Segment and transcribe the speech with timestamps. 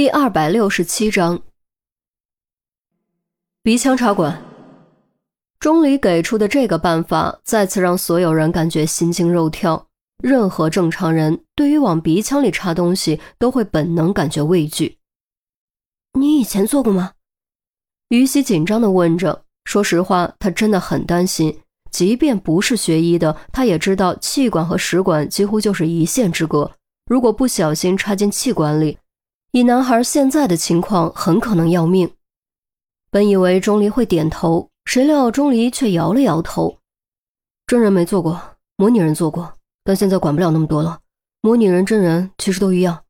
[0.00, 1.42] 第二百六十七章，
[3.62, 4.42] 鼻腔插管。
[5.58, 9.88] 钟离给出的这个办法，再次让所有人感觉心惊肉跳。
[10.22, 14.96] 任何正常人对于往鼻腔里插东西，都会本能感觉畏惧。
[16.18, 17.12] 你以前做过吗？
[18.08, 19.44] 于西紧张地问着。
[19.66, 21.60] 说实话，他真的很担心。
[21.90, 26.72] 即便不是学医的，他也知道气管和食管几乎就是一线之隔。
[27.04, 28.96] 如果不小心插进气管里，
[29.52, 32.08] 以男孩现在的情况，很可能要命。
[33.10, 36.78] 本以为钟离会点头，谁料钟离却摇了摇头。
[37.66, 38.40] 真人没做过，
[38.76, 41.00] 模拟人做过，但现在管不了那么多了。
[41.40, 43.00] 模拟人、真人其实都一样。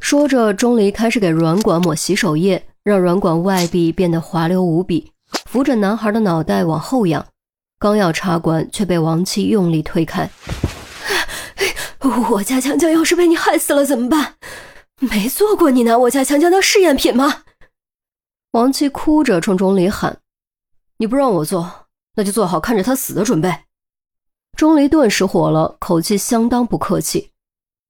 [0.00, 5.12] 说着，钟离开始给软管抹洗手液，让软管外壁变得滑溜无比，
[5.46, 7.24] 扶着男孩的脑袋往后仰。
[7.78, 10.28] 刚要插管，却被王七用力推开。
[12.32, 14.34] 我家强强要是被你害死了怎么办？
[15.10, 17.42] 没做过，你拿我家强强当试验品吗？
[18.52, 20.20] 王七哭着冲钟离喊
[20.98, 23.52] ：“你不让我做，那就做好看着他死的准备。”
[24.56, 27.30] 钟离顿时火了，口气相当不客气。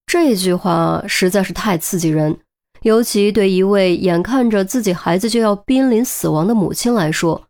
[0.07, 2.39] 这句话实在是太刺激人，
[2.81, 7.49] 尤其对一位眼看着自己孩子就要濒临死亡的母亲来说。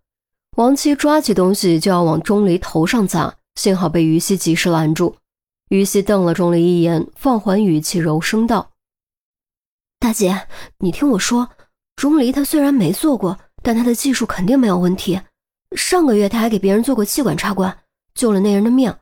[0.56, 5.14] 王七抓起东西就要往钟离头上砸，幸好被于西及时拦住。
[5.68, 8.71] 于西瞪了钟离一眼，放缓语气，柔声道。
[10.02, 10.48] 大姐，
[10.80, 11.48] 你听我说，
[11.94, 15.20] 钟离他虽然没做过，但他的技术肯定没有问题。
[15.76, 18.92] 上个月他还给别人做过气管插管，救了那人的命。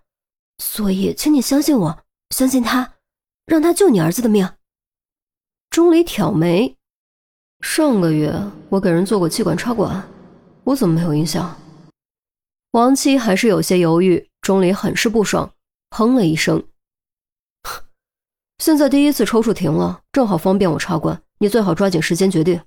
[0.58, 2.04] 所以，请你相信我，
[2.36, 2.96] 相信他，
[3.46, 4.46] 让他救你儿子的命。
[5.70, 6.76] 钟离挑眉，
[7.62, 10.06] 上个月我给人做过气管插管，
[10.64, 11.58] 我怎么没有印象？
[12.72, 15.50] 王七还是有些犹豫，钟离很是不爽，
[15.96, 16.62] 哼了一声。
[18.60, 22.60] 现在第一次抽搐停了，正好方便我插管，你最好抓紧时间决定。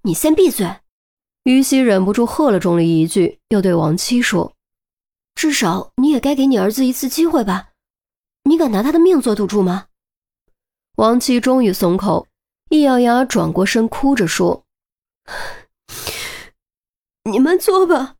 [0.00, 0.66] 你先闭嘴！
[1.44, 4.54] 于西忍不住喝了钟离一句，又对王七说
[5.36, 7.68] ：“至少你也该给你儿子一次机会吧？
[8.44, 9.88] 你敢拿他的命做赌注吗？”
[10.96, 12.26] 王七终于松口，
[12.70, 14.64] 一咬牙，转过身，哭着说
[17.30, 18.16] ：“你们做吧。”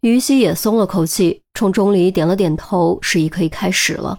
[0.00, 4.18] 于西也松了口气，冲钟离点了点头，示意可以开始了。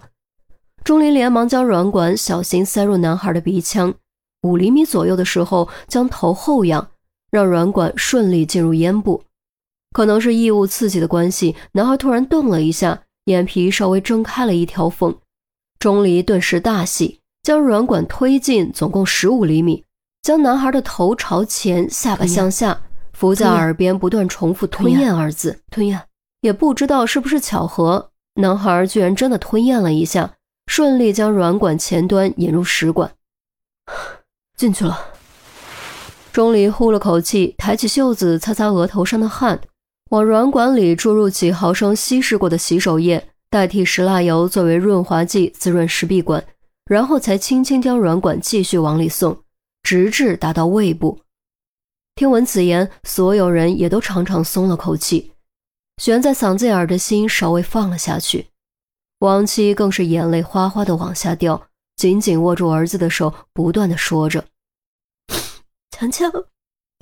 [0.84, 3.94] 钟离连忙将软管小心塞入男孩的鼻腔，
[4.42, 6.88] 五厘米左右的时候，将头后仰，
[7.30, 9.22] 让软管顺利进入咽部。
[9.92, 15.14] 可能是异物刺激的关系，男孩突然动了一下，眼皮稍微睁开了一条缝。
[15.78, 19.84] 钟离顿时大喜，将软管推进，总共十五厘米，
[20.22, 22.80] 将男孩的头朝前，下巴向下，
[23.12, 25.60] 伏在耳边不断重复“吞咽”二字。
[25.70, 26.00] 吞咽，
[26.40, 30.34] 也不知道是不是巧合，男孩居然真的吞咽了一下。
[30.74, 33.12] 顺利将软管前端引入食管，
[34.56, 34.98] 进去了。
[36.32, 39.60] 钟离呼了口气，抬起袖子擦擦额头上的汗，
[40.08, 46.42] 往软管里注入几毫升稀释过的洗手液，代替石蜡油作为润滑剂滋润食闭管，
[46.86, 49.42] 然后才轻轻将软管继续往里送，
[49.82, 51.20] 直至达到胃部。
[52.14, 55.32] 听闻此言，所有人也都长长松了口气，
[55.98, 58.46] 悬在嗓子眼的心稍微放了下去。
[59.22, 64.46] 王七更是眼泪哗哗的往下掉，紧紧握住儿子的手，不断的说着
[65.96, 66.28] ：“强强，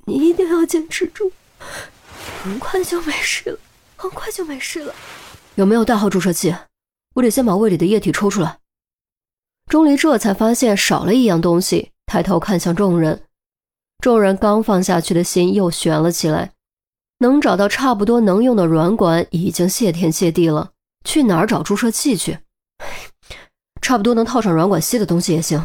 [0.05, 1.33] 你一定要坚持住，
[2.43, 3.59] 很快就没事了，
[3.97, 4.95] 很快就没事了。
[5.55, 6.55] 有没有大号注射器？
[7.15, 8.59] 我得先把胃里的液体抽出来。”
[9.67, 13.23] 钟离这才发现少了一样东西，抬头看向众人，
[14.03, 16.53] 众人刚放下去的心又悬了起来，
[17.21, 20.73] 能找到差不多能用的软管已经谢天谢地了。
[21.05, 22.39] 去哪儿找注射器去？
[23.81, 25.63] 差不多能套上软管吸的东西也行。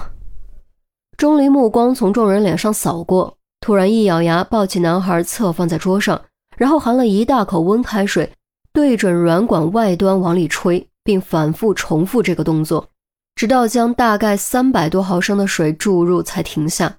[1.18, 6.22] 钟离目光从众人脸上扫过，突然一咬牙，抱起男孩侧放在桌上，
[6.58, 8.32] 然后含了一大口温开水，
[8.74, 12.90] 对准软管外端往里吹，并反复重复这个动作，
[13.36, 16.98] 直到将大概三百多毫升的水注入才停下。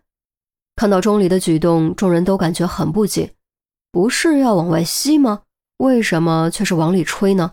[0.76, 3.32] 看到钟离的举动，众人都感觉很不解：
[3.90, 5.42] 不是要往外吸吗？
[5.78, 7.52] 为什么却是往里吹呢？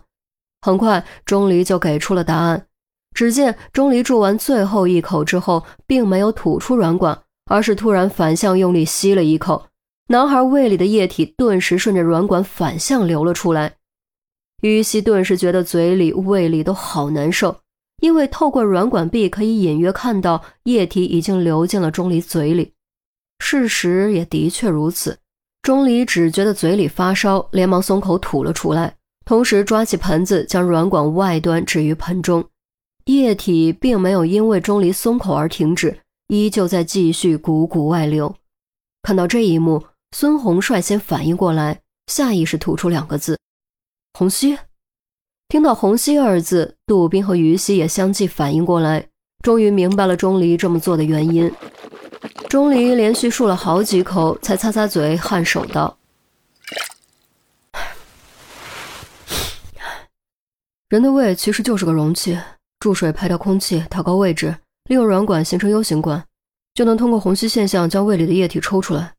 [0.64, 2.66] 很快，钟离就给出了答案。
[3.14, 7.20] 只见钟离注完最后一口之后，并没有吐出软管，
[7.50, 9.66] 而是突然反向用力吸了一口，
[10.08, 13.74] 男孩胃里的液体顿时顺着软管反向流了出来。
[14.62, 17.54] 于西顿时觉得嘴里、胃里都好难受，
[18.00, 22.72] 因为透过软管壁可以隐约看到液体已经流进了钟离嘴里。
[23.38, 25.18] 事实也的确如此，
[25.60, 28.96] 钟离只觉得嘴里发烧，连忙松口吐了出来。
[29.24, 32.44] 同时抓起盆子，将软管外端置于盆中。
[33.06, 35.98] 液体并没有因为钟离松口而停止，
[36.28, 38.34] 依旧在继续汩汩外流。
[39.02, 43.38] 看到这一幕，孙红率先反应过来，下意识吐出两个字
[44.18, 44.56] ：“红熙。”
[45.48, 49.06] 听到“红熙”二字，杜宾和于西也相继反应过来，
[49.42, 51.52] 终于明白了钟离这么做的原因。
[52.48, 55.94] 钟离连续漱了好几口，才擦擦嘴，颔首道
[60.88, 62.38] ：“人的胃其实就是个容器，
[62.78, 66.24] 注水排掉空气，调高位置，利用软管形成 U 型管，
[66.74, 69.14] 就能通过虹吸现象将胃里的液体抽出来。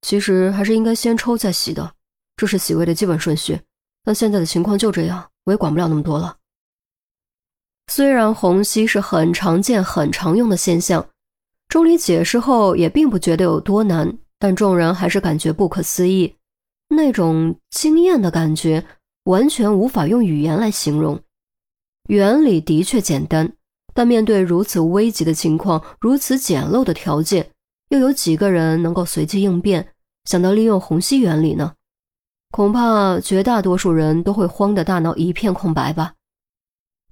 [0.00, 1.92] 其实还是应该先抽再洗的，
[2.36, 3.60] 这是洗胃的基本顺序。
[4.04, 6.36] 但现在的情况就这样，我也管不了那么多了。
[7.86, 11.06] 虽然虹吸是很常见、很常用的现象。”
[11.68, 16.36] 钟离解释后也并不觉得有多难，但众人还是感觉不可思议，
[16.88, 18.84] 那种惊艳的感觉
[19.24, 21.22] 完全无法用语言来形容。
[22.08, 23.56] 原理的确简单，
[23.94, 27.52] 但面对如此危急的情况，如此简陋的条件，
[27.90, 31.74] 又有几个人能够随机应变，想到利用虹吸原理呢？
[32.50, 36.14] 恐怕绝大多数人都会慌得大脑一片空白吧。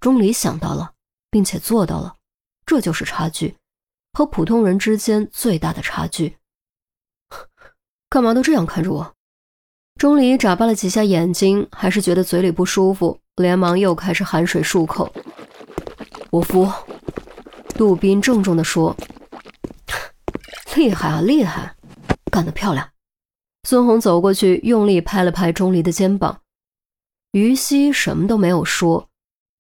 [0.01, 0.93] 钟离想到了，
[1.31, 2.17] 并且做到了，
[2.67, 3.57] 这就是差距。
[4.13, 6.37] 和普通人之间最大的差距。
[8.11, 9.15] 干嘛都这样看着我？
[9.97, 15.13] 钟离眨巴了几下眼睛，还是觉得嘴里不舒服，连忙又开始含水漱口。
[16.31, 16.71] 我服。
[17.75, 18.95] 杜宾郑重地说
[20.77, 21.75] ：“厉害啊，厉害，
[22.31, 22.87] 干得漂亮。”
[23.67, 26.41] 孙红走过去，用力拍了拍钟离的肩膀。
[27.33, 29.09] 于西什么都没有说。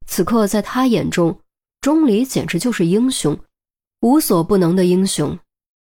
[0.06, 1.40] 此刻，在他眼中，
[1.80, 3.38] 钟离简直就是英雄。
[4.00, 5.38] 无所不能的英雄，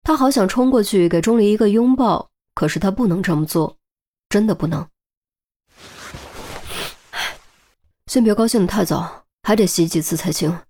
[0.03, 3.77] 他好想冲过去给钟离一个拥抱，可是他不能这么做，
[4.29, 4.89] 真的不能。
[8.07, 10.61] 先别高兴的太早，还得洗几次才行。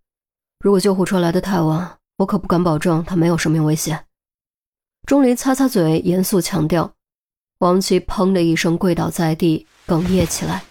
[0.61, 4.07] 如果救护车来的太晚，我可不敢保证他没有生命危险。
[5.07, 6.95] 钟离擦擦嘴，严肃强调。
[7.59, 10.65] 王琦砰的一声跪倒在地，哽咽起来。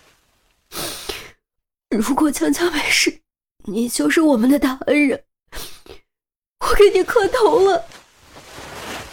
[1.89, 3.21] 如果强强没事，
[3.65, 5.23] 你就是我们的大恩人。
[6.59, 7.85] 我给你磕头了。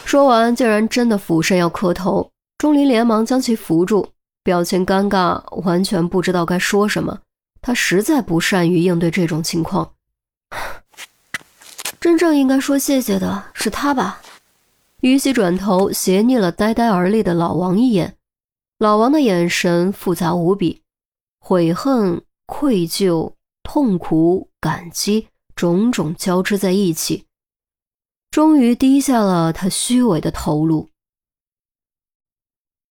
[0.04, 2.31] 说完，竟然真的俯身要磕头。
[2.62, 4.10] 钟离连忙将其扶住，
[4.44, 7.18] 表情尴尬，完全不知道该说什么。
[7.60, 9.94] 他实在不善于应对这种情况。
[11.98, 14.22] 真正应该说谢谢的是他吧？
[15.00, 18.14] 于西转头斜睨了呆呆而立的老王一眼，
[18.78, 20.82] 老王的眼神复杂无比，
[21.40, 23.32] 悔恨、愧疚、
[23.64, 25.26] 痛苦、感激，
[25.56, 27.26] 种种交织在一起。
[28.30, 30.91] 终于低下了他虚伪的头颅。